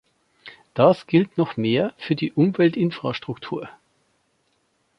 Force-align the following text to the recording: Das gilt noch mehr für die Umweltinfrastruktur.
Das 0.73 1.05
gilt 1.05 1.37
noch 1.37 1.57
mehr 1.57 1.93
für 1.99 2.15
die 2.15 2.31
Umweltinfrastruktur. 2.31 3.69